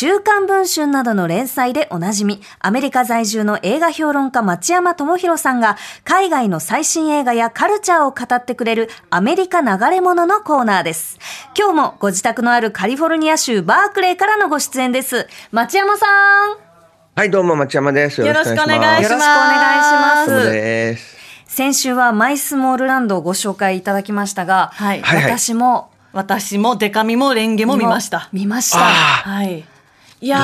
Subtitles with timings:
[0.00, 11.18] 週刊文春などの連載でおなじみ、アメリカ在住の映画評論家町山智博さんが、海外の最新映画やカルチャーを語ってくれるアメリカ流れ物のコーナーです。
[11.58, 15.26] 今日もご自宅のあるカリフォルニア州バークレーからのご出演です。
[15.50, 16.06] 町山さ
[16.46, 16.58] ん
[17.16, 18.20] はい、どうも、町山です。
[18.20, 19.02] よろしくお願いします。
[19.02, 21.16] よろしくお願いしますそうです。
[21.48, 28.28] 先週はマイスモールランドをご紹介いただきましたが、はいはいはい私も私もデカミもレンゲも見ました。
[28.32, 28.78] 見ました。
[28.78, 29.64] あはい。
[30.20, 30.38] いや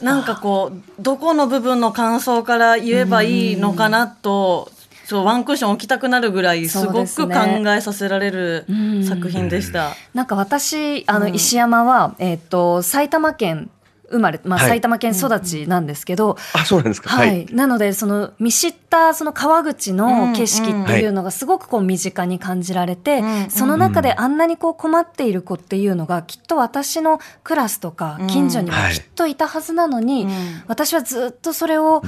[0.00, 4.70] なんかこう、どこの部分の感想から言えばいいのかなと、
[5.04, 8.66] そうワンクッション置きたくなるぐらいすごくね考えさせられる
[9.08, 9.96] 作品でした。
[10.12, 11.34] なんか私あのうん。
[11.34, 13.70] 石山は、えっ、と埼玉県
[14.10, 14.68] 生まれ、まあ、はい。
[14.68, 17.10] 埼玉県育ちなんですけど、あ、そうなんですか。
[17.10, 17.42] は、はい。
[17.42, 17.54] い。
[17.54, 23.50] なのでその見知ったその川口の景色っていうのがすごくこう身近に感じられて、うん。
[23.50, 28.94] その中であんなにこう困っている子っていうのがきっと私のクラスとか近所にもはい。
[28.94, 30.30] きっといたはずなのに、うん。
[30.66, 32.02] 私はずっとそれを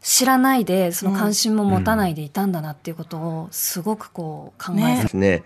[0.00, 5.42] 知らないでその関心も持たないでいたんだなっていうことをすごくこう考えすね。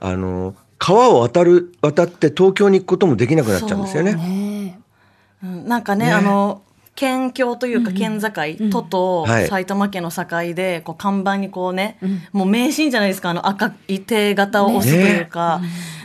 [0.00, 4.12] あの、川を渡る、渡って東京に行くこともできなくなっちゃうんですよね。
[5.42, 5.68] ねうん。
[5.68, 6.12] なんかねね。
[6.12, 6.62] あの
[6.96, 8.28] 県境というか県境、
[8.70, 9.48] 都とはい。
[9.48, 10.24] 埼玉県の境
[10.54, 12.22] でこう看板にこうね、うん。
[12.32, 15.60] もう名シーンじゃないですかあの赤い手形を押すというか、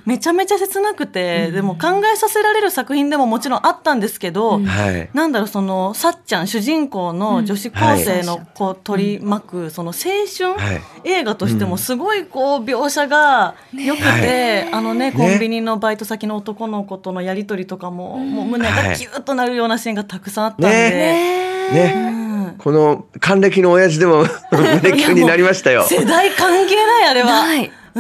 [0.06, 5.10] めちゃめちゃ切なくて、でも考えさせられる作品でももちろんあったんですけど、はい。
[5.14, 10.82] なんだろうそのさっちゃん主人公の女子高生のこう取り巻くその青春、はい。
[11.04, 22.12] 映画としてもすごいこう描写が良くて、あのねコンビニのバイト先の男の子とのやり取りとかも、もう胸がキュッとなるようなシーンがたくさんあったんで、ね。
[22.20, 22.26] うん
[22.58, 25.84] この還暦の親父でも胸キュンになりましたよ。
[25.84, 27.44] 世代関係ないあれは。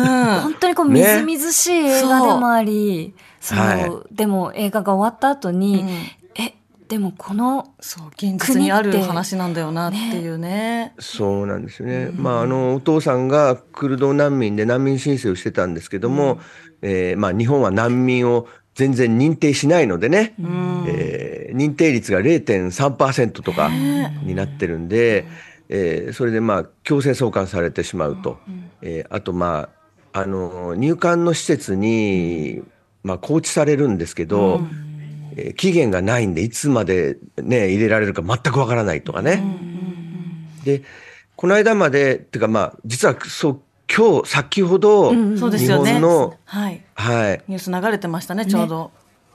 [0.03, 5.89] 本当にこうみずみずしい映画でもあり、そのはでも映画が終わった後に、うん。
[6.43, 6.55] え
[6.87, 10.93] でもこのそう現実にある話なんだよなっていうね。
[10.99, 12.11] そうなんですよね。
[12.15, 16.39] まあ、あの、お父さんがクルド難民で難民申請をしてたんですけども、
[16.81, 20.85] えーまあ、日本は難民を全然認定しないのでね、うん。
[20.87, 25.25] えー認定率が0.3%とかになってるんで、
[25.69, 28.37] えーそれでまあ強制送還されてしまうと、
[28.81, 29.84] えーあとまあ
[30.17, 32.63] あの入管の施設に、
[33.03, 34.85] まあ、拘置されるんですけど、えー
[35.57, 39.43] 期限がないんでいつまで、ね、入れられるか全くわからないとかね。
[40.63, 40.81] で
[41.35, 43.61] この間までっていうかまあ実はそう
[43.93, 45.91] 今日先ほど、うんそうです日よね。
[45.93, 46.81] 本の、はい。
[46.93, 48.91] はい、ニュース流れてましたねちょうど。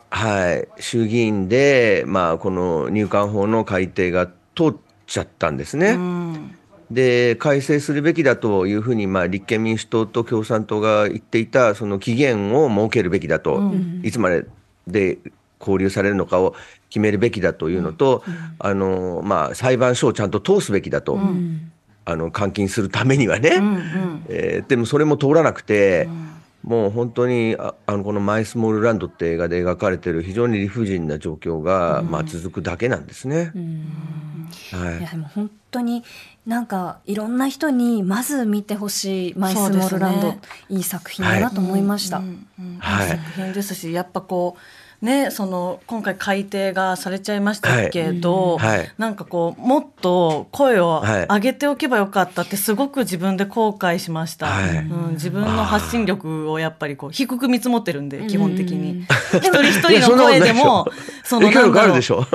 [0.09, 4.33] はい、衆議院で、まあ、この入管法の改定が通
[4.71, 4.75] っ
[5.07, 5.91] ちゃったんですね。
[5.91, 6.57] うん
[6.91, 14.01] で改正するべきだというふうに、まあ、立憲民主党と共産党が言っていたその期限を設けるべきだと、うん。
[14.03, 14.47] いつまで
[14.87, 15.19] で
[15.61, 16.55] 交留されるのかを
[16.89, 18.25] 決めるべきだというのと、
[18.59, 21.21] あのまあ、裁判所をちゃんと通すべきだと、
[22.06, 24.25] あの監禁するためにはね、うんうん。
[24.28, 26.09] えーでもそれも通らなくて、
[26.62, 33.53] もう本当にああのこの「マイスモールランド」って映画で描かれてる非常に理不尽な状況が、まあ、続くだけなんですね。
[34.72, 34.99] はい。
[34.99, 36.05] いやでも本当に
[36.47, 40.41] なんかいろんな人にまず見てほしい「マイスモールランド」ね。
[40.69, 42.19] いい作品だなと思いました。
[42.19, 43.06] うんうんはい。
[43.06, 44.60] いい作品ですしやっぱこう
[45.03, 48.78] ねその今回改定がされちゃいましたけど、はい。
[48.78, 48.93] はい。
[48.99, 54.77] なんかこうもっと声をはい上げておけばよかったってすごく自分で後悔しました、はい。
[54.78, 59.01] うん、自分の発信力をやっぱりこう低く見積もってるんで基本的に、うん。
[59.03, 60.86] 一人一人の声でも
[61.25, 61.51] その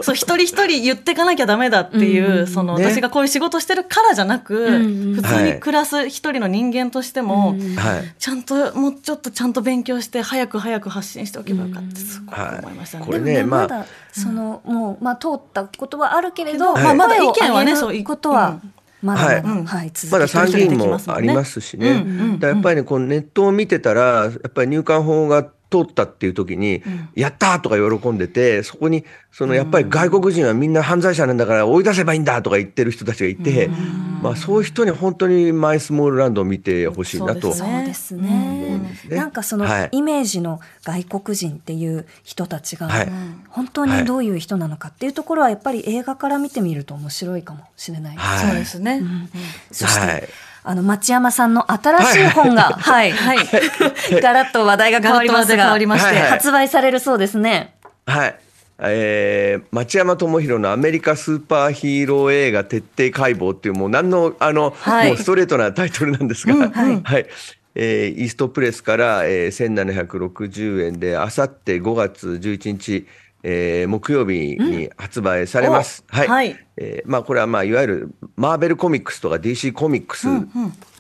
[0.02, 7.56] そう一人一人言っていかなきゃダメだっていう、うんそのね私がこういう仕事してるからじゃなく、うん普通に暮らす一人の人間としても、
[8.20, 12.00] ちゃんともうちょっとちゃんと勉強して早く早く発信しておけばよかった。
[12.00, 13.06] すごく思いましたね。
[13.06, 16.84] これでもねねまだそのもうまあ通ったことはあるけれど、はい。
[16.84, 18.60] まあまだはい意見はねそう意見はねそうことは
[19.02, 19.66] まだまだはい。
[19.66, 22.40] はい続まだ参議院もありますしね、うんうんうん。
[22.40, 26.84] だやっぱりねこのネットを見てたらやっぱり入管法が通ったっていう時に、
[27.16, 33.70] やったーとか喜んでて、そこに、そのやっぱり外国人はみんな犯罪者なんだから追い出せばいいんだとか言ってる人たちがいて、
[34.22, 37.52] まあそういう人に本当にマイスモールランドを見てほしいなと。
[37.52, 38.16] そうです
[39.04, 39.12] ね。
[39.12, 39.90] ねなんかそのはい。
[39.92, 43.10] イメージの外国人っていう人たちがはい。
[43.50, 48.32] 本当にどういう人なのかっていうところはやっぱり映画から見てみると面白いかもしれないですね。
[48.32, 48.48] はい。
[48.48, 49.02] そうですね。
[49.72, 50.30] そして、はい。
[50.68, 53.38] あの町山さんの新しい本が、はい、はい、
[54.20, 56.22] ガラッと話題が変わりますガラッと話題変が、わりましてはい。
[56.22, 57.76] はい発売されるそうですね。
[58.08, 58.40] はい。
[58.80, 65.10] えー、町山智博のアメリカスーパーヒーロー映画徹底解剖っていうもう何のあの、はい。
[65.10, 67.26] もうストレートなタイトルなんですが、はい、
[67.76, 73.06] えーイーストプレスから、えー、1760円であさって5月11日、
[73.44, 76.04] えー木曜日に発売されます。
[76.08, 76.28] はい。
[76.28, 76.66] はい。
[76.78, 80.28] えーまあこれはまあいわゆるマーベルコミックスとか DC コミックス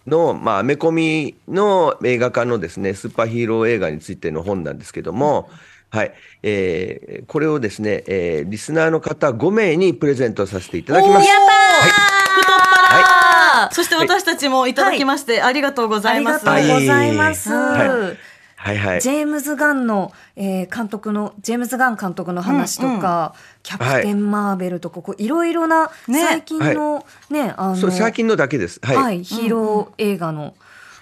[0.06, 5.50] の、まあアメコミの映画化のですねスーパーヒーロー映画についての本なんですけども、
[5.90, 6.14] はい、
[6.44, 11.28] えーこれをですね、えーリスナーの方5名にプレゼントさせていただきます。
[11.28, 13.25] やったー太
[13.56, 16.50] っ腹、そして私たちもいただきまして、ありがとうございます。
[16.50, 17.52] ありがとうございます。
[17.52, 18.18] はい
[18.66, 19.02] はいはい。
[19.02, 28.80] ジェームズ・ガンの、えー監督のジェームズ・ガン監督の話とか、キャプテン・マーベルとかこういろいろなね最近のね、あのそう最近のだけです。
[28.82, 28.96] はい。
[28.96, 30.56] はい、ヒーロー映画の、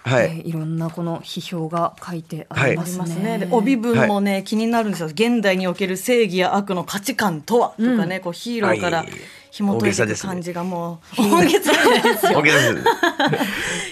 [0.04, 2.98] はいえーいろんなこの批評が書いてありますね。
[2.98, 3.38] ますね。
[3.38, 5.08] で帯文もね、気になるんですよ。
[5.08, 9.08] 現代における正義や悪の価値観とは、とかね、こうヒーローからはい
[9.54, 12.42] 紐解いていく感じがもう大げさですよ。
[12.42, 12.84] OK です。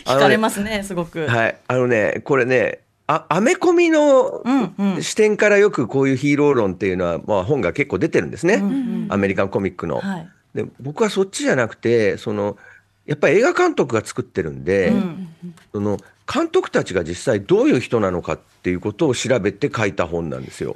[0.05, 1.27] 惹かれますね、すごく。
[1.27, 1.57] はい。
[1.67, 8.63] あのね、これね、あアメコミのうんうん視点からよくこういうヒーロー論っていうのは、まあ、本が結構出てるんですね、
[9.09, 9.99] アメリカンコミックの。
[9.99, 12.57] はいで僕はそっちじゃなくてその
[13.05, 14.93] やっぱり映画監督が作ってるんで、
[15.71, 15.97] その
[16.31, 20.75] 監督たちが実際どういう人なのかっていうことを調べて書いた本なんですよ。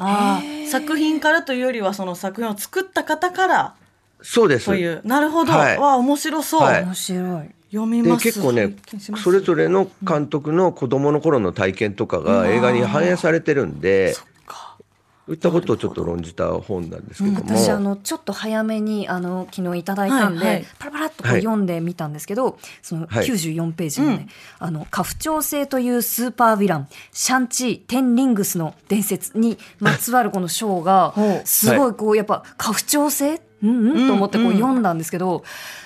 [0.67, 3.75] 作品からというよりはその作品を作った方から
[4.25, 4.65] そうです。
[4.65, 5.01] という。
[5.05, 5.77] なるほど、はい。
[5.77, 6.83] わあ面白そう、はい。
[6.83, 7.47] 面白い。
[7.47, 8.23] で読みます。
[8.23, 8.75] 結構ね
[9.21, 14.23] それぞれの監督の子供の頃の体験とかが映画に反映されてるんで、そ
[15.27, 17.57] ういったことをちょっと論じた本なんですけども。
[17.57, 20.65] 私あのちょっと早めにあの昨日いただいたんで、はいはい。
[20.77, 23.25] パラパラっと読んでみたんですけど、そのはい。
[23.25, 24.27] 94ページのね、
[24.59, 31.13] あの家父長制というスーパーヴィランシャンチー・テンリングスの伝説にまつわるこの章が
[31.43, 35.43] すごいこうやっぱ家父長制うんうんと思ってこう読んだんですけど、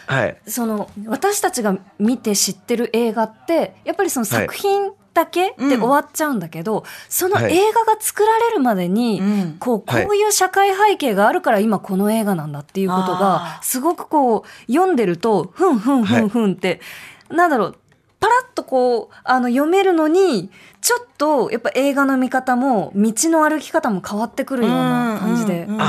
[0.07, 0.37] はい。
[0.47, 7.57] その私たちが見て知ってる映画ってやっぱりその作品だけで終わっちゃうんだけど、そのはい。
[7.57, 9.57] 映画が作られるまでに、うん。
[9.59, 10.07] こうこはい。
[10.07, 16.81] ういう社会背景があるから今この映画なんだっていうことあがーすごくこう読んでるとふんふんふんふんって、
[17.29, 17.77] なんだろう
[18.19, 20.49] パラッとこうあの読めるのに
[20.81, 25.79] ちょっとやっぱ映画の見方も道の歩き方も変わってくるような感じで、うんうんうん。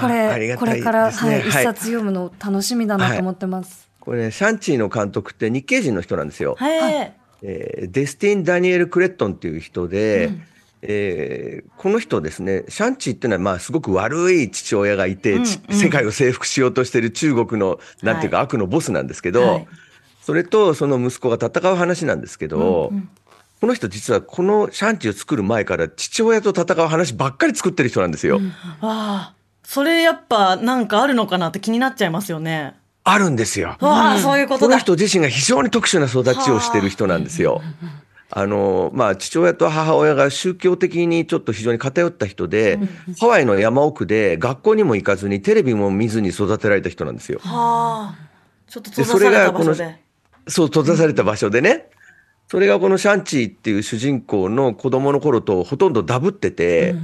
[0.00, 3.88] これこれから、はい、一冊読むの楽しみだなと思ってます。
[4.00, 6.56] これね、シャンチーの監督って日系人の人なんですよ。
[6.58, 7.12] はい、
[7.42, 10.30] えーデスティン・ダニエル・クレットンっていう人で、
[10.82, 19.66] えーこの人ですね、シャンチーっていうのはまあすごく悪い父親がいて、ち世界を征服しようとしている中国のなんていうか悪のボスなんですけど、はい
[20.22, 22.92] それとその息子が戦う話なんですけど、
[23.60, 28.40] この人実はこのシャンチーを作る前から父親と戦う話ばっかり作ってる人なんですよ。
[28.80, 29.34] わあ
[29.64, 32.74] それやっぱなんかあるのかなって気になっちゃいますよね。
[33.04, 33.76] あるんですよ。
[33.80, 37.60] わあ、そういうこことのだ人自身が非常に特殊な育ちをしてる人なんですよ。
[38.30, 42.78] あの、まあ、父親と母親が宗教的にちょっと非常に偏った人で、
[43.20, 47.40] ハワイの山奥で学校にも行かずにテレビも見ずに育てられた人なんですよ。
[47.42, 48.32] はあ。
[48.68, 50.00] ちょっと閉ざされた場所で
[50.48, 51.86] そう、閉ざされた場所でね。
[52.48, 56.94] それがこのシャンチーっていう主人公の子供の頃とほとんどダブってて、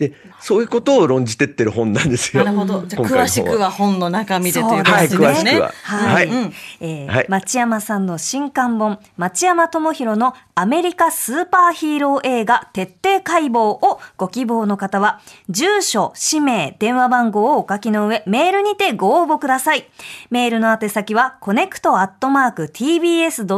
[0.00, 2.42] で、そういうことを論じてってる本なんですよ。
[2.42, 2.86] なるほど。
[2.86, 5.50] じゃ詳しくは本の中身でというそうはい、感じですね。
[5.50, 5.72] 詳しくは。
[5.82, 6.52] はい、うん。
[6.80, 7.26] えーはい。
[7.28, 19.84] 町山さんの新刊本町山智浩のアメリカスーパーヒーロー映画徹底解剖をご希望の方は住所氏名電話番号をお書きの上メールにてご応募ください。
[20.30, 23.50] メールの宛先はコネクトアットマーク tbs.co.jp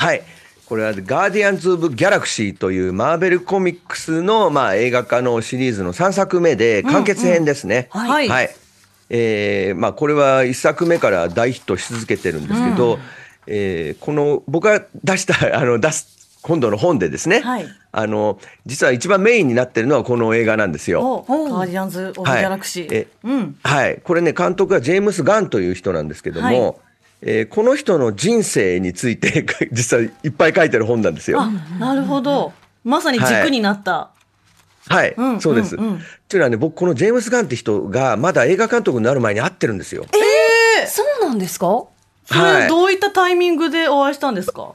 [0.00, 0.22] はい。
[0.64, 7.90] これはガーディアンズ・オブ・ギャラクシーというマーベルコミックスの、まあ、映画化のシリーズの3作目で完結編ですね。
[7.94, 8.50] うんうんはいはい。
[9.10, 12.98] えーまあ、これは1作目から大ヒットし続けてるんですけど、
[13.46, 21.24] えーこの僕が出した あの出す今度の本でですね、はいあの実は一番メインになってるのはこの映画なんですよ。
[21.26, 22.88] おガーディアンズ・オブ・ギャラクシー。
[22.92, 23.56] えうん。
[23.64, 26.89] はい、これね監督はジェームス・ガンという人なんですけども、はい
[27.22, 31.40] えーこの人の人生について 実際いっぱい書いてる本なんですよ。
[31.40, 32.52] あ、なるほど。
[32.84, 34.10] まさに軸になった。
[34.88, 35.76] はい、うんそうです。
[35.76, 35.92] うんうん
[36.32, 40.06] いうのはね僕このジェームス・ガンって人がまだ映画監督になる前に会ってるんですよ。
[40.88, 41.66] そうなんですか？
[42.24, 44.72] それはいどういったタイミングでお会いしたんですか？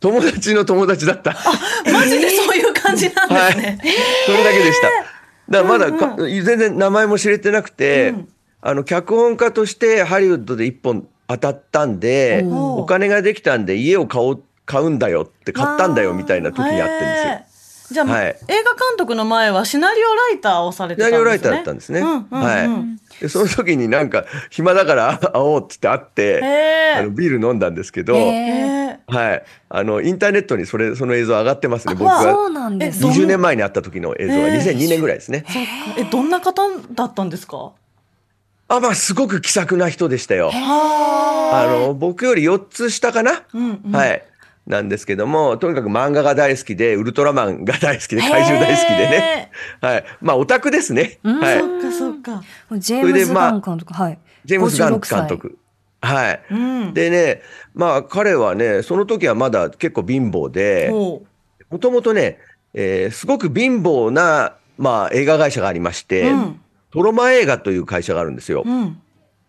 [0.00, 1.34] 友達の友達だった。
[1.92, 3.78] マジでそういう感じなんですね。
[4.26, 4.88] それだけでした。
[4.88, 5.06] だか
[5.48, 8.28] らまだか、全然名前も知れてなくて、うん
[8.66, 17.54] あの脚本家としてハリウッドで一本当たったんで、おお金ができたんで家を買おう買うんだよって買ったんだよみたいな時にあってんですよ。
[17.94, 21.20] じゃあ、はい映画監督の前はシナリオライターをされてシたんですね。
[21.20, 22.00] ナリオライターだったんですね。
[22.00, 23.20] うんうんうんはい。
[23.20, 29.42] でその時になんか暇だから 会おうっつって会って、あのビール飲んだんですけど、はい。
[29.68, 31.94] あのインターネットにそれその映像上がってますね。
[31.94, 33.14] 僕わあがそうなんですえね。
[33.14, 35.44] 20年前に会った時の映像がへー2002年ぐらいですね。
[35.98, 36.62] え、どんな方
[36.92, 37.72] だったんですか？
[38.68, 40.50] あまあすごく気さくな人でしたよ。
[40.50, 43.94] はあの僕より4つ下かな、うんうん。
[43.94, 44.24] はい。
[44.66, 49.50] なんですけどもとにかく漫画が大好きでウルトラマンが大好きで怪獣大好きでね、
[49.82, 52.42] はい、まあオタクですね、はい、そっかそっか。
[52.78, 54.18] ジェームズ・ガン監督、はい。
[54.46, 55.28] ジェームス・ガン56歳監。
[55.28, 55.58] 督。
[56.00, 56.94] はい、うん。
[56.94, 57.42] でね
[57.74, 62.38] まあ彼はねその時はまだ結構貧乏でもともとね、
[62.72, 66.60] えーすごく貧乏な、まあ、映画会社がありまして、うん
[66.94, 68.62] トロマ映画という会社があるんですよ。
[68.64, 69.00] うん。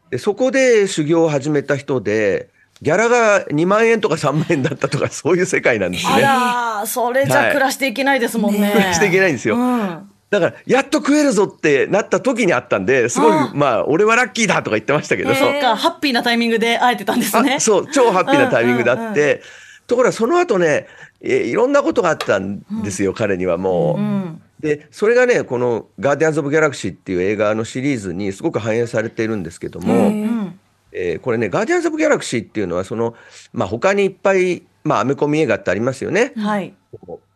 [0.09, 2.49] でそこで修行を始めた人で
[2.81, 6.21] ギャラが2万円とか3万円だったとか そういう世界なんですあね。
[6.23, 8.71] らー、それじゃ暮らしていけないですもんね。
[8.73, 10.09] 暮らしていけないんですようん。
[10.31, 17.55] だからやっと食えるぞってなった時にあったんですごいあまあ俺はラッキーだとか言ってましたけど、そっか、ハッピーなタイミングで会えてたんですね。
[17.55, 19.41] あそう超ハッピーなタイミングだって、
[19.85, 20.87] ところがその後ね
[21.21, 24.44] えいろんなことがあったんですよ、彼にはもう。
[24.61, 24.69] うん。
[24.69, 30.59] でそれがねこの「ガーディアンズ・オブ・ギャラクシー」っていう映画のシリーズにすごく反映されているんですけども、うん。
[30.91, 33.15] えーこれね「ガーディアンズ・オブ・ギャラクシー」っていうのはその、
[33.53, 36.33] まあ、他にいっぱい、まあ、アメコミ映画ってありますよね。
[36.37, 36.73] はい。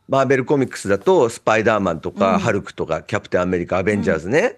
[0.08, 4.58] マーベルコミックスだとスパイダーマンとか、うんハルクとかキャプテンアメリカアベンジャーズね。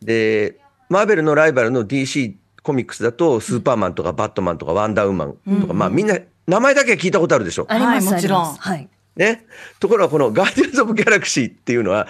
[0.00, 0.58] で
[0.88, 7.66] マーベルのライバルの DC コミックスだとスーパーマンとかバットマンとかワンダーウーマンとか、うんまあみんな名前だけは聞いたことあるでしょ。
[7.68, 8.88] あります、はいもちろんありますはい。
[9.16, 9.44] ね。
[9.80, 12.08] ところがこのガーディアンズ・オブ・ギャラクシーっていうのは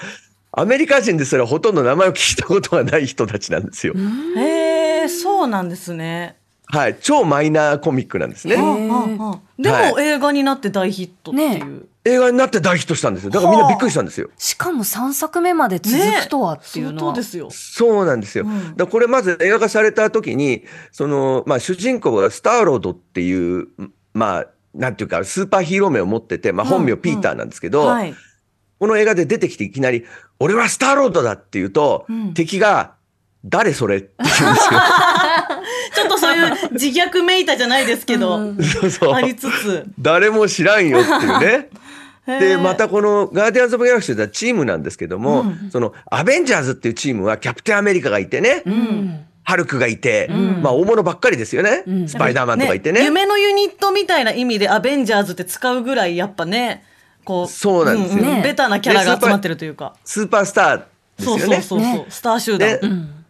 [0.52, 3.94] アメリカ人ですらほとんど名前を聞いたことがない人たちなんですよ。
[4.36, 6.36] へえ、そうなんですね。
[6.66, 6.96] はい。
[7.00, 8.56] 超マイナーコミックなんですね。
[8.56, 11.80] はあはあはあでも、は映画になって大ヒットっていう。
[11.80, 13.30] ね映画になって大ヒットしたんですよ。
[13.30, 14.28] だからみんなびっくりしたんですよ。
[14.36, 16.98] しかも3作目まで続くとはっていうのは。
[17.00, 17.48] 相当ですよ。
[17.50, 18.44] そうなんですよ。
[18.44, 23.68] うんだこれまず映画化された時に、その、まあ主人公がスターロードっていう、
[24.14, 28.14] まあ、なんていうか、スーパーヒーロー名を持ってて、まあ本名ピーターなんですけど、はい。
[28.78, 30.04] この映画で出てきていきなり、
[30.40, 32.94] 俺はスターロードだって言うと、うん敵が、
[33.44, 34.80] 誰それって言うんですよ。
[35.94, 39.84] ちょっとそういう自虐めいたじゃないですけど、 そうそうありつつ。
[39.98, 41.68] 誰も知らんよっていうね。
[42.26, 51.82] へで、ーまたこのガーディアンズ・オブ・ギャラクシーはチームなんですけども、そのアベンジャーズっていうチームはキャプテンアメリカがいてね、うんハルクがいて、んまあ大物ばっかりですよね。
[51.88, 53.02] んスパイダーマンとかいてね。
[53.04, 56.84] 夢のユニットみたいな意味でアベンジャーズって使うぐらいやっぱね、
[57.24, 59.94] こう、そうなんですよねベタなキャラが集まってるというか。
[60.04, 60.84] スーパースターで
[61.18, 61.60] すそうよね。
[61.60, 62.58] そうそうそう、ねスター集団。
[62.58, 62.80] で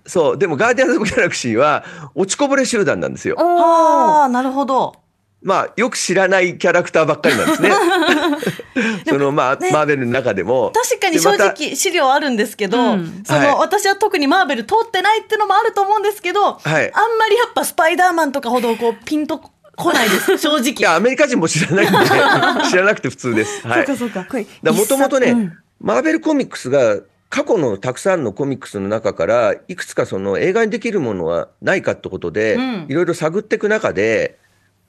[0.04, 0.38] そう。
[0.38, 3.36] でもガーディアンズ・オブ・ギャラクシーは落ちこぼれ集団なんですよ。
[3.38, 4.96] ああ、なるほど。
[5.42, 7.70] まあよく知らないキャラクターばっかりなんですね。
[9.08, 10.72] そのまあ、マーベルの中でも。
[10.74, 13.22] 確かに正直資料あるんですけど、うん。
[13.26, 13.48] その、はい。
[13.56, 16.62] 私は特にマーベル通ってないってのもあると思うんですけど、はい。
[16.64, 19.38] あんまりやっぱスパイダーマンとかほどこうピンと
[19.76, 20.70] こないです 正直。
[20.72, 23.66] いや、アメリカ人も知らないんで、知らなくて普通です。
[23.66, 23.96] はい。
[23.96, 25.52] そうかこれもともとね、うん。
[25.80, 32.86] マーベルコミックスが過去のたくさんのコミックスの中からいくつかその映画にできるものはないかってことで、うん。
[32.88, 34.38] いろいろ探っていく中で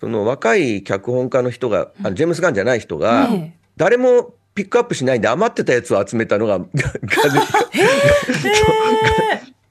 [0.04, 6.60] その若い脚本家の人が、あのジェームス・ガンじゃない人が、ええ誰もピックアップしないんで余ってたやつを集めたのが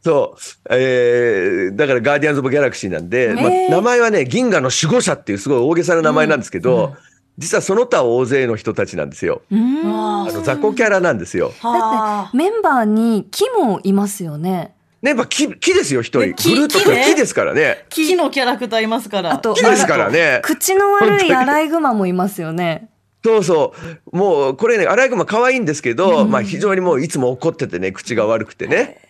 [0.03, 6.97] そう、えーだからガーディアンズ・オブ・ギャラクシーなんで、まあ名前はね銀河の守護者っていうすごい大げさな名前なんですけど、
[7.39, 9.43] 実はその他大勢の人たちなんですよ。
[9.53, 11.53] うんああの雑魚キャラなんですよ。
[11.61, 14.75] はメンバーにキもいますよね。
[15.03, 16.29] ね、やっぱ木木ですよ、一人。
[16.29, 17.87] ね木グルートって木ね木ですからね。
[17.89, 19.33] 木のキャラクターいますから。
[19.33, 20.41] あと、木ですからね。
[20.45, 22.89] 口の悪いアライグマもいますよね。
[23.25, 23.75] そうそ
[24.13, 24.17] う。
[24.17, 29.01] もう、これね、アライグマ可愛いんですけど、まあ非常にもういつも怒っててね、口が悪くてね。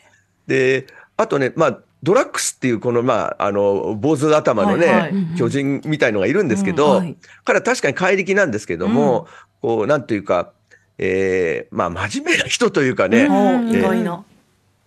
[0.47, 9.29] で、あとね、まあ、ドラッグスっていうこの、まあ、あの、坊主頭のね、はいはい巨人みたいのがいるんですけど、うんはい彼は確かに怪力なんですけども、
[9.61, 10.53] こう、なんというか、
[10.99, 13.35] えーまあ、真面目な人というかね、お
[13.75, 14.25] え意外な。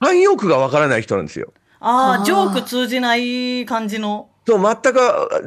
[0.02, 1.54] 慣用句がわからない人なんですよ。
[1.80, 4.30] ああ、ジョーク通じない感じの。
[4.48, 5.00] そう、全く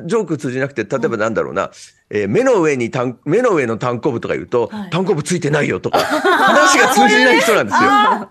[0.07, 1.71] ジョーク通じなくて、例えばなんだろうな、
[2.11, 8.29] えー目の上にたん、目の上の単行部とか言うと、はい単行部ついてないよとか、 話が通じない人なんですよ。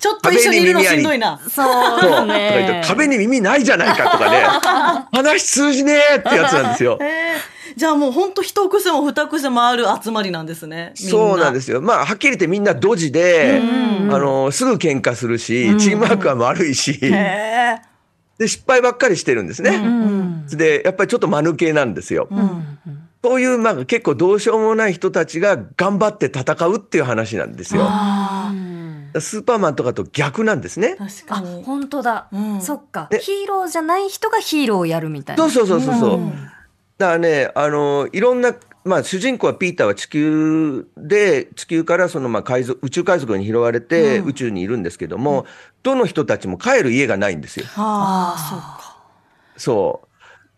[0.00, 1.38] ちょっと一緒にいるのしんどいな。
[1.38, 2.00] そうそう。
[2.00, 4.42] とか言って、壁に耳ないじゃないかとかね、
[5.12, 6.98] 話通じねえってやつなんですよ。
[7.00, 10.92] えーじゃあもう本当一癖も二癖もある集まりなんですね。
[11.00, 11.80] みそうなんですよ。
[11.80, 13.60] まあ、はっきり言ってみんなドジで、
[14.02, 16.98] うんあの、すぐ喧嘩するし、チームワークは悪いし。
[17.00, 19.70] で、失敗ばっかりしてるんですね。
[19.70, 22.26] うんで、やっぱりちょっと間抜けなんですよ。
[22.30, 22.78] うん。
[23.22, 27.82] そういう、まあ、結構どうしようもない人たちが頑張って戦うっていう話なんですよ。
[27.84, 28.52] あ
[29.18, 31.06] スーパーマンとかと逆なんですねあ、。
[31.06, 31.62] 確あかに。
[31.64, 36.20] 本当だ、うんそっか、でヒーローじゃない人がヒーローをやるみたいなそうそうそうそうそう。
[36.20, 36.32] うん
[37.00, 38.54] だからね、あの、いろんな、
[38.84, 45.46] まあ、主人公はピーターは地球で、地球からその、まあ、海賊、宇宙海賊に拾われて、うん宇宙にいるんですけども、
[45.82, 47.64] どの人たちも帰る家がないんですよ。
[47.74, 48.98] ああ、そうか。
[49.56, 50.10] そう。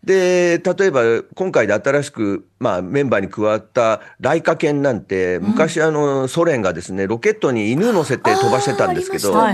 [0.05, 1.01] で、例えば、
[1.33, 9.53] 今回で新しく、まあ、メンバーに加わったライカ犬なんて、昔、あの、ソ連がですね、ロケットに犬乗せて飛ばしてたんですけど、あ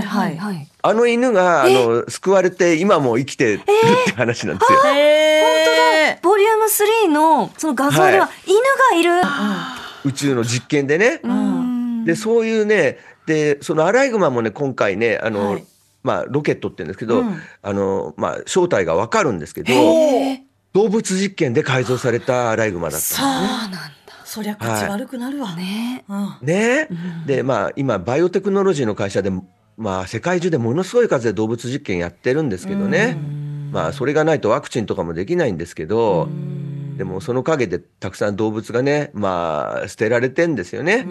[0.82, 3.64] あの犬が、あの、救われて、今も生きてるっ
[4.06, 4.80] て話なんですよ。
[4.92, 5.29] へ
[6.16, 6.18] え。
[6.22, 6.64] ボリューム
[7.08, 8.56] 3のその画像ではは犬
[8.92, 9.28] がいる、
[10.04, 11.20] 宇宙の実験でね。
[11.22, 15.64] うんで、そういうね、で、そのアライグマもね、今回ね、あの、はい
[16.02, 19.72] まあ、ロケットって言うんですけど、うんあの、まあ、正体がわかるんですけど、
[20.72, 23.70] 動物実験で改造されたアライグマだったんですさあ、
[24.24, 25.54] そりゃ口悪くなるわ。
[25.56, 26.36] ねうん。
[26.40, 26.88] ね。
[27.26, 29.30] で、まあ、今、バイオテクノロジーの会社で、
[29.76, 33.18] まあ、世界中でものすごい数で動物実験やってるんですけどね。
[33.70, 36.28] まあ、それがないとワクチンとかもできないんですけど、
[36.96, 41.06] でもその陰でたくさん動物がね、まあ、捨てられてんですよね。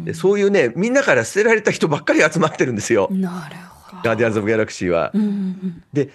[0.00, 3.08] でそういうね、みんなから捨てられた人ばっかり集まってるんですよ。
[3.10, 5.10] なるほガーディアンズ・オブ・ギャラクシーは。
[5.14, 6.10] ど、うんうんで、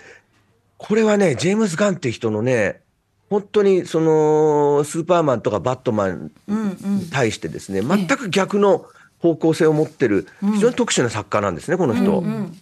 [0.78, 2.82] これはね、ジェームズ・ガンって人のね、
[3.30, 7.10] 本当にそのスーパーマンとかバットマンうんうんに。
[7.12, 8.86] 対してですね、全く逆の
[9.20, 12.20] 方向性を持ってる非常に特殊な作家なんですね、この人。
[12.20, 12.58] うん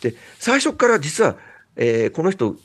[0.00, 1.36] で、最初から実は、
[1.76, 2.56] えーこの人、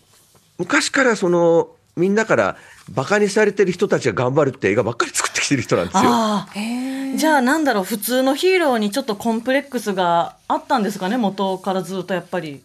[0.58, 2.58] 昔からその、みんなから
[2.92, 7.18] バカにされてる人たちが頑張るって映画ばっかり作ってきてる人なんですよ。
[7.18, 12.62] じゃあなんだろう普通のヒーローにちょっとコンプレックスがあったんですかね元からずっとやっぱり。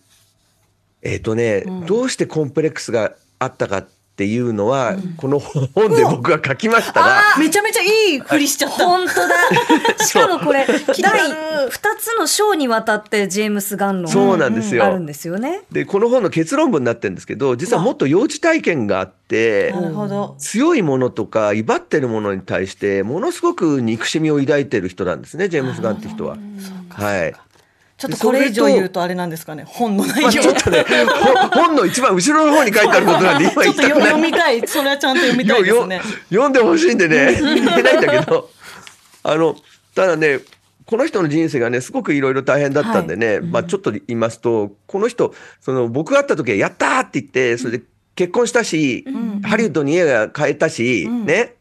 [1.00, 8.87] えっ、とね、うんどうしてコンプレックスがあったかっていうのは、この本で僕が書きましたが、めちゃめちゃいいふりしちゃった。
[8.87, 9.35] 本当だ。
[10.05, 11.37] しかもこれ第る。
[11.70, 14.85] 2つの章にわたってジェームス・ガンのそうなんですよ。
[14.85, 15.62] あるんですよね。
[15.72, 20.37] で、この本の結論文になってるんですけど、実はもっと幼児体験があってな、るほど。
[20.38, 26.37] 強いものとか威張ってるものに対してものすごく憎しみを抱いてる人なんですねジェームス・ガンって人は。
[26.90, 27.35] はい。
[28.02, 30.42] ちょっとこれ以上言うとあれなんですかね本の内まあ、容。
[30.42, 33.82] ちょっとね、ほ本の一番後ろの方に書いてあることなんで今 ちょっと。
[33.82, 34.66] 読みたい。
[34.66, 36.00] それはちゃんと読みたいですね。
[36.30, 38.50] 読んでほしいんでね、言えないんだけど、
[39.22, 39.54] あの、
[39.94, 40.40] ただね、
[40.84, 47.84] この人の人生がね、すごくいろいろ大変だったんでね、まあちょっと言いますと、この人、その僕が会った時は、やったーって言って、それで
[48.16, 49.04] 結婚したし、
[49.44, 51.54] ハリウッドに家が買えたし、んね、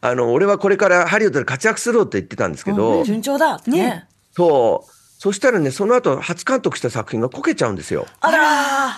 [0.00, 3.60] あの、俺はこれからハリウッドで活躍するって言ってたんですけど、順調だ。
[3.66, 4.06] ね。
[4.32, 4.97] そう。
[5.18, 8.06] そしたらね、その後、初監督した作品がこけちゃうんですよ。
[8.20, 8.96] あら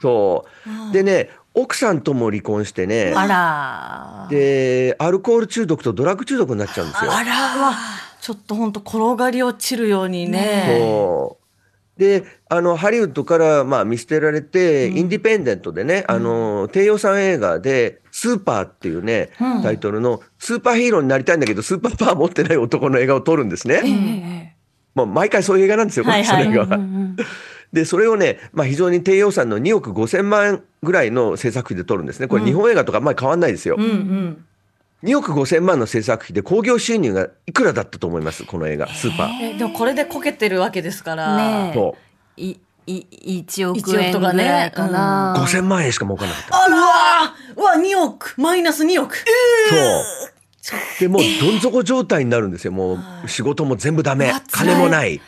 [0.00, 0.46] そ
[0.90, 0.92] う。
[0.92, 7.12] でね、奥さんとも離婚してね、あらで、アルコール中毒とドラッグ中毒になっちゃうんですよ。
[7.12, 7.74] あら
[8.20, 10.78] ちょっと本当転がり落ちるようにね。
[10.80, 12.00] そう。
[12.00, 23.82] で、あの、ハリウッドから、まあ、見捨てられて、インディペンデントでね、あの、低予算映画で、スーパーっていうね、うんタイトルの、スーパーヒーローになりたいんだけど、スーパーパワー持ってない男の映画を撮るんですね。
[23.84, 24.49] え
[24.94, 26.78] まあ、毎回そういう映画なんですよ、この人の映画は。
[27.72, 32.26] で、それをね、まあ、非常に低予算の2億5千万ぐらいの制作費で撮るんですね。
[32.26, 33.76] これ、日本映画とかあんまり変わんないですよ。
[33.78, 34.44] うんうん。
[35.04, 39.54] 2億5千万の制作費で興行収入がいくらだったと思いますこの映画、スーパー。
[39.54, 41.36] えでもこれでこけてるわけですから。
[41.36, 41.96] ねえそ
[42.36, 44.92] いい1億円ぐとかねらいかう。
[44.92, 46.64] な、5000万円しか儲かんなかった。
[46.64, 50.39] あらーうわ、2億マイナス2億そう。
[50.98, 52.72] でもうどん底状態になるんですよ。
[52.72, 55.20] もう仕事も全部ダメ、金もない、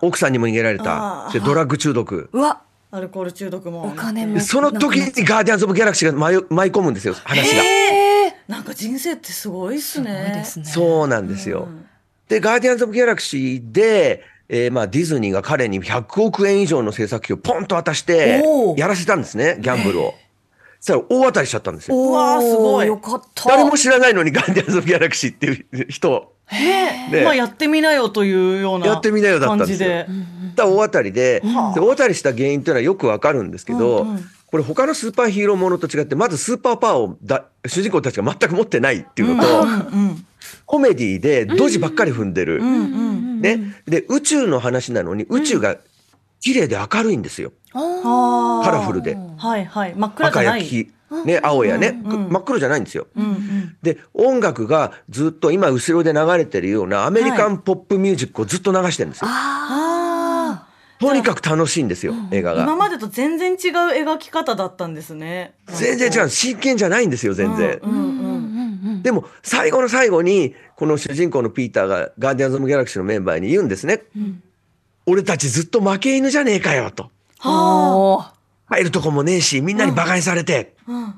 [0.00, 2.30] 奥さんにも逃げられあたー、でドラッグ中毒。
[2.32, 2.60] うわ、
[2.92, 4.40] アルコール中毒もお金もで。
[4.40, 7.62] その時にガーディアンズ・オブ・ギャラクシーが舞い舞い込むんですよ、話が。
[8.46, 10.42] なんか人生ってすごいっすね。
[10.46, 10.64] すね。
[10.64, 11.68] そうなんですよ。
[12.28, 18.42] で、ガーディアンズ・オブ・ギャラクシーで、えーまあ、ディズニーが彼に100億円以上の制作費をポンと渡して
[18.76, 20.14] やらせたんですね、ギャンブルを。
[20.80, 21.96] そしたら大当たりしちゃったんですよ。
[21.96, 23.48] うすごいよかった。
[23.48, 30.06] 誰も知らないのにガーディアンズ・オブ・ギャラクシーっていう人、ねねまあやってみなよというようなやってみなよだったんですよ
[30.56, 40.26] 大当たりで、で大当たりした原因というのはよくわかるんですけど、うんうんこれ他のスーパーヒーローものと違って、まずスーパーパワーをだ主人公たちが全く持ってないっていうのと、うん
[40.64, 42.58] コメディでドジばっかり踏んでる。
[42.58, 43.74] うんうんね。
[43.86, 45.76] で、宇宙の話なのに宇宙が
[46.40, 47.52] 綺麗で明るいんですよ。
[47.76, 49.16] カラフルで。
[49.36, 50.60] はいはい真っ暗じ赤ゃない。
[50.62, 50.92] や黄、
[51.24, 53.06] ね、青やね、うんうん真っ黒じゃないんですよ。
[53.16, 59.28] うんうんで、音楽がずっと今後ろで流れてるようなアメリカンポップミュージックをずっと流してるんですよ。
[59.30, 60.66] あ
[60.98, 62.76] とにかく楽しいんですよ、映画あ今が。
[62.76, 63.58] までと全然違う
[64.02, 65.52] 描き方だったんですね。
[65.66, 66.30] 全然違う。
[66.30, 67.78] 真剣じゃないんですよ、全然。
[67.82, 74.02] うんうんでも、最後の最後に、この主人公のピーターがガーディアンズ・オブ・ギャラクシーのメンバーに言うんですね。
[75.06, 77.10] 俺たちずっと負け犬じゃねえかよ、と。
[77.46, 78.26] おー
[78.66, 80.74] 入るとこもねえし、みんなに馬鹿にされて。
[80.86, 81.14] うん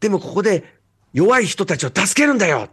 [0.00, 0.62] でもここで
[1.12, 2.68] 弱い人たちを助けるんだよ。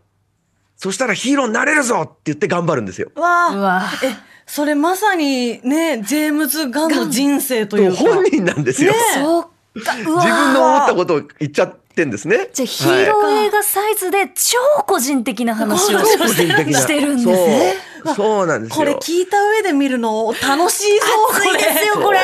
[0.78, 3.12] そしたらヒーローになれるぞって言って頑張るんですよ。
[3.16, 4.16] うわあうわえ
[4.46, 7.98] それまさにねジェームズ・ガンの人生というか。
[7.98, 8.92] 本人なんですよ。
[8.92, 9.96] ねそうか。
[10.08, 12.50] うわ自分の思ったことを言っちゃってんですね。
[12.54, 16.88] じゃあヒーロー映画サイズで超個人的な話をしてるんです
[17.30, 17.76] ね。
[18.04, 18.16] そう。
[18.16, 18.76] そうなんですよ。
[18.76, 21.50] これ聞いた上で見るの楽しいぞこれ。
[21.52, 22.20] 熱いですよこれ。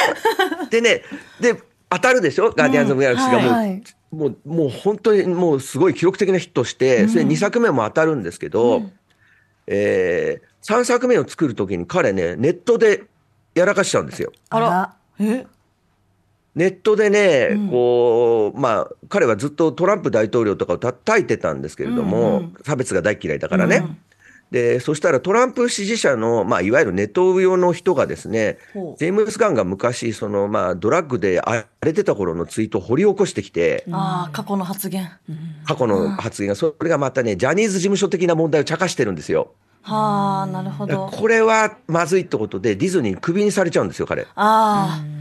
[0.69, 1.03] でね、
[1.39, 2.51] で、当たるでしょ？
[2.51, 8.83] ガーディアンズ・オブ・ギャラクシーがもう、はいもう、もう本当にもうすごい記録的なヒットして、それ2作目も当たるんですけど、
[9.67, 13.05] えー、3作目を作るときに彼ね、ネットで
[13.55, 14.33] やらかしちゃうんですよ。
[14.49, 15.45] あらえ？
[16.55, 23.83] ネットでね、こう、まあ、彼はずっとトランプ大統領とかを叩いてたんですけれども、うんうん差別が大嫌いだからね。
[24.51, 28.57] で、そしたらトランプ支持者の、まあ、いわゆるネトウヨの人がですね
[28.97, 35.09] ジェームス・ガンが昔、その、まあ、ドラッグで荒れてた頃のツイートを掘り起こしてきて、ああ過去の発言。
[35.65, 39.53] 過去の発言が、それがまたね、ジャニーズ事務所的な問題を茶化してるんですよ。
[39.83, 41.07] はあなるほど。
[41.07, 44.23] これはまずいってことで、ディズニーにクビにされちゃうんですよ、彼。
[44.23, 45.20] ああ。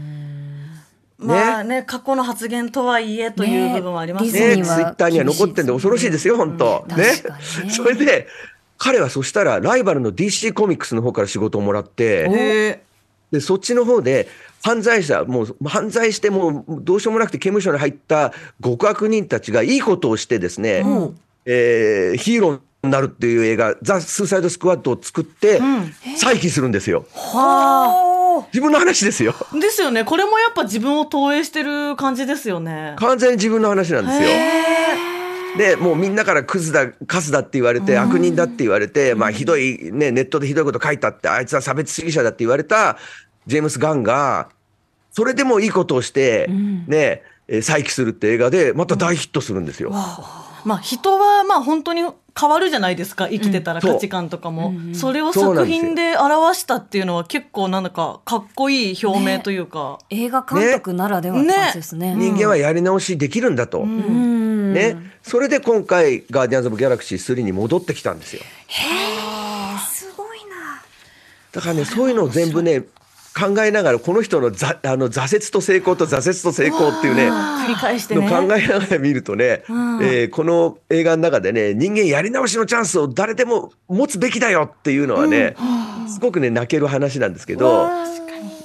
[1.21, 4.55] まあね過去の発言とはいえという部分はありますね。
[4.55, 6.85] ね、ツイッターには残ってんで恐ろしいですよ、本当。
[6.89, 6.97] うん。
[6.97, 7.05] ね。
[7.69, 8.27] それで、
[8.77, 12.81] 彼はそしたらライバルの DC コミックスの方から仕事をもらって。
[13.31, 14.27] で、そっちの方で
[14.63, 20.83] 犯罪者、もう犯罪してもうどうしようもなくて刑務所に入った極悪人たちがいいことをしてですね、
[21.45, 25.61] えーヒーローになるっていう映画、ザ・スーサイド・スクワッドを作って、
[26.17, 27.05] 再起するんですよ。
[27.13, 28.10] は
[28.53, 29.33] 自分の話ですよ。
[29.39, 29.59] あ。
[29.59, 30.03] ですよね。
[30.03, 32.95] これもやっぱ自分を投影してる感じですよね。
[32.97, 34.29] 完全に自分の話なんですよ。
[35.57, 42.97] で、もうみんなからクズだ、カスだって言われて、悪人だって言われて、まあひどい、ね、ネットでひどいこと書いたって、あいつは差別主義者だって言われた、
[43.47, 44.49] ジェームス・ガンが、
[45.11, 46.47] それでもいいことをして、
[46.87, 49.91] ね、えー再起するって映画で、また大ヒットするんですよ。
[50.65, 52.03] まあ人はまあ本当に
[52.39, 62.15] 変わるじゃないですか生きてたら価値観とかも、それをそうなんですよ作品で表したっていうのは結構なんだかかっこいい表明というか、映画監督ならではって感じですね。
[62.15, 63.81] 人間はやり直しできるんだと。
[63.81, 64.41] うん
[64.73, 64.97] ね。
[65.23, 68.41] それで今回、ガーディアンズ・オブ・ギャラクシー3に戻ってきたんですよ。
[69.87, 70.81] すごいな。
[71.51, 72.83] だからね、そういうのを全部ね、
[73.33, 79.63] 考えながら、この人のざあの挫折と成功と挫折と成功っていうね、繰り返してのね考えながら見るとね、
[80.01, 85.55] えーこの映画の中でね、人間やり直しのチャンスを誰でも持つべきだよっていうのはね、
[86.07, 87.87] すごくね、泣ける話なんですけど、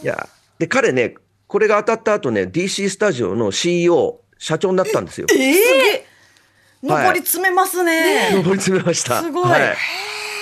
[0.02, 1.14] いや、で、彼ね、
[1.46, 5.26] これが当たった後ね、DC スタジオの CEO、社長になったんですよ。
[5.30, 6.06] ええ。
[6.88, 7.06] はい。
[7.06, 9.22] 上り詰めますね、上り詰めました。
[9.22, 9.48] すごい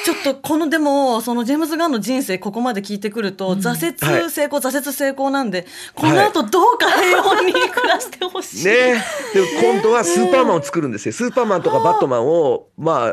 [0.04, 9.02] ちょっとこのでもそのジェームズ・ガンの人生ここまで聞いてくると、挫はい折成功、挫折成功なんでこの後どうか平穏に暮らしてほしい、ね。
[9.32, 11.12] で今度はスーパーマンを作るんですよ。
[11.12, 13.12] スーパーマンとかバットマンを、まあ、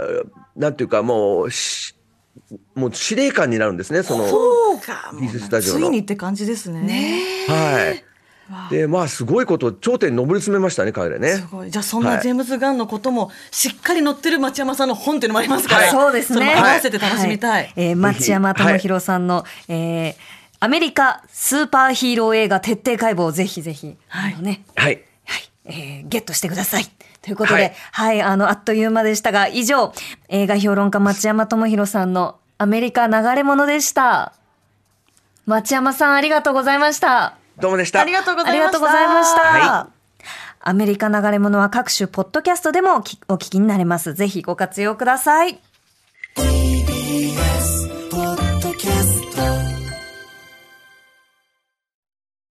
[0.55, 1.95] なんていうか、もう、し
[2.75, 4.27] もう司令官になるんですね、その。
[4.27, 5.13] そうか。
[5.13, 5.79] ディズスタジオの。
[5.79, 7.21] ついにって感じですね。
[7.47, 8.10] はい。
[8.69, 11.47] で、まあ、すごいこと、頂点に上り詰めましたね、彼らねす。
[11.51, 16.53] ごいじゃあそんはないジェームズ・ガンのこともしっかり載ってる町山さんの本っていうのもありますから、そうですね。
[16.55, 20.15] 合わせて楽しみたい、はえー町山智博さんの、 えー
[20.63, 25.01] アメリカスーパーヒーロー映画徹底解剖ぜひぜひ、はいあのね、はい。
[25.25, 26.85] はい、えーゲットしてください。
[27.21, 29.93] ということで、はい、あの、あっという間でしたが、以上、
[30.29, 34.33] 映画評論家町山智博さんのアメリカ流れ物でした。
[35.45, 37.40] 町山さん、ありがとうございました。
[37.59, 38.01] どうもでした。
[38.01, 38.71] ありがとうございました。
[38.71, 39.89] ありがとうございましたは
[40.63, 44.13] アメリカ流れ物は各種ポッドキャストでもお聞きになれます。
[44.13, 45.59] ぜひご活用ください。